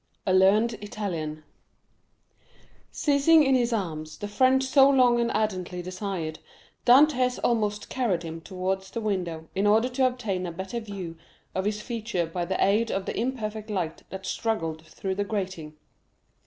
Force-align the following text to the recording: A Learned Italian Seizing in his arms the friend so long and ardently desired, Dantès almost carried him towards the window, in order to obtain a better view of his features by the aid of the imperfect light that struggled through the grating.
A 0.25 0.33
Learned 0.33 0.73
Italian 0.81 1.43
Seizing 2.89 3.43
in 3.43 3.53
his 3.53 3.71
arms 3.71 4.17
the 4.17 4.27
friend 4.27 4.63
so 4.63 4.89
long 4.89 5.19
and 5.19 5.29
ardently 5.31 5.83
desired, 5.83 6.39
Dantès 6.87 7.37
almost 7.43 7.87
carried 7.87 8.23
him 8.23 8.41
towards 8.41 8.89
the 8.89 8.99
window, 8.99 9.47
in 9.53 9.67
order 9.67 9.89
to 9.89 10.07
obtain 10.07 10.47
a 10.47 10.51
better 10.51 10.79
view 10.79 11.17
of 11.53 11.65
his 11.65 11.83
features 11.83 12.31
by 12.33 12.45
the 12.45 12.57
aid 12.65 12.89
of 12.89 13.05
the 13.05 13.15
imperfect 13.15 13.69
light 13.69 14.01
that 14.09 14.25
struggled 14.25 14.83
through 14.87 15.13
the 15.13 15.23
grating. 15.23 15.75